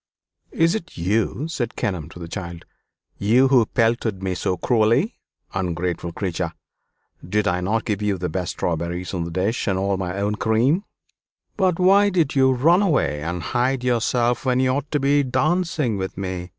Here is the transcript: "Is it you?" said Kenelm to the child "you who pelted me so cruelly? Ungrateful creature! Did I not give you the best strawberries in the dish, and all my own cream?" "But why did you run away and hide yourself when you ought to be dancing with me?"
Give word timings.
"Is 0.49 0.73
it 0.73 0.97
you?" 0.97 1.47
said 1.47 1.75
Kenelm 1.75 2.09
to 2.09 2.17
the 2.17 2.27
child 2.27 2.65
"you 3.19 3.49
who 3.49 3.67
pelted 3.67 4.23
me 4.23 4.33
so 4.33 4.57
cruelly? 4.57 5.19
Ungrateful 5.53 6.11
creature! 6.11 6.53
Did 7.23 7.47
I 7.47 7.61
not 7.61 7.85
give 7.85 8.01
you 8.01 8.17
the 8.17 8.27
best 8.27 8.53
strawberries 8.53 9.13
in 9.13 9.25
the 9.25 9.29
dish, 9.29 9.67
and 9.67 9.77
all 9.77 9.97
my 9.97 10.17
own 10.17 10.33
cream?" 10.37 10.85
"But 11.55 11.77
why 11.77 12.09
did 12.09 12.33
you 12.33 12.51
run 12.51 12.81
away 12.81 13.21
and 13.21 13.43
hide 13.43 13.83
yourself 13.83 14.43
when 14.43 14.59
you 14.59 14.71
ought 14.71 14.89
to 14.89 14.99
be 14.99 15.21
dancing 15.21 15.97
with 15.97 16.17
me?" 16.17 16.49